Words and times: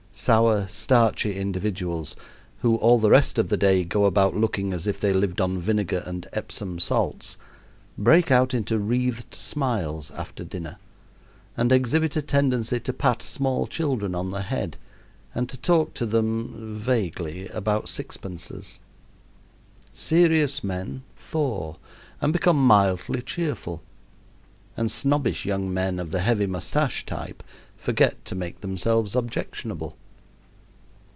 Sour, 0.13 0.67
starchy 0.67 1.37
individuals, 1.39 2.17
who 2.63 2.75
all 2.75 2.99
the 2.99 3.09
rest 3.09 3.39
of 3.39 3.47
the 3.47 3.55
day 3.55 3.85
go 3.85 4.03
about 4.03 4.35
looking 4.35 4.73
as 4.73 4.85
if 4.85 4.99
they 4.99 5.13
lived 5.13 5.39
on 5.39 5.57
vinegar 5.57 6.03
and 6.05 6.27
Epsom 6.33 6.79
salts, 6.79 7.37
break 7.97 8.29
out 8.29 8.53
into 8.53 8.77
wreathed 8.77 9.33
smiles 9.33 10.11
after 10.11 10.43
dinner, 10.43 10.75
and 11.55 11.71
exhibit 11.71 12.17
a 12.17 12.21
tendency 12.21 12.77
to 12.77 12.91
pat 12.91 13.23
small 13.23 13.65
children 13.67 14.13
on 14.13 14.31
the 14.31 14.41
head 14.41 14.75
and 15.33 15.47
to 15.47 15.55
talk 15.55 15.93
to 15.93 16.05
them 16.05 16.77
vaguely 16.77 17.47
about 17.47 17.87
sixpences. 17.87 18.79
Serious 19.93 20.61
men 20.61 21.03
thaw 21.15 21.77
and 22.19 22.33
become 22.33 22.57
mildly 22.61 23.21
cheerful, 23.21 23.81
and 24.75 24.91
snobbish 24.91 25.45
young 25.45 25.73
men 25.73 25.99
of 26.01 26.11
the 26.11 26.19
heavy 26.19 26.45
mustache 26.45 27.05
type 27.05 27.41
forget 27.77 28.23
to 28.25 28.35
make 28.35 28.59
themselves 28.59 29.15
objectionable. 29.15 29.95